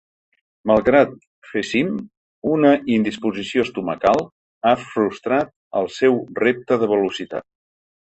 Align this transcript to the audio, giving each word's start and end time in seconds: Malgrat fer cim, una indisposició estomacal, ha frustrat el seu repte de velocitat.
Malgrat 0.69 1.11
fer 1.49 1.61
cim, 1.71 1.91
una 2.51 2.71
indisposició 2.93 3.65
estomacal, 3.67 4.23
ha 4.71 4.73
frustrat 4.87 5.53
el 5.83 5.91
seu 5.99 6.17
repte 6.41 6.79
de 6.85 6.91
velocitat. 6.95 7.47